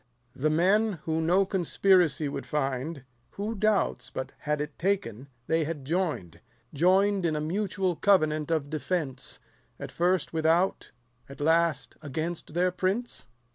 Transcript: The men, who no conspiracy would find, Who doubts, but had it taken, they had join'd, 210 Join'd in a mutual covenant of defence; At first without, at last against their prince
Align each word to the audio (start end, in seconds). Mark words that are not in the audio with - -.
The 0.35 0.49
men, 0.49 0.93
who 1.03 1.21
no 1.21 1.45
conspiracy 1.45 2.27
would 2.27 2.47
find, 2.47 3.03
Who 3.33 3.53
doubts, 3.53 4.09
but 4.09 4.31
had 4.39 4.59
it 4.59 4.79
taken, 4.79 5.29
they 5.45 5.63
had 5.63 5.85
join'd, 5.85 6.41
210 6.75 6.79
Join'd 6.79 7.25
in 7.27 7.35
a 7.35 7.39
mutual 7.39 7.95
covenant 7.95 8.49
of 8.49 8.71
defence; 8.71 9.39
At 9.79 9.91
first 9.91 10.33
without, 10.33 10.89
at 11.29 11.39
last 11.39 11.97
against 12.01 12.55
their 12.55 12.71
prince 12.71 13.27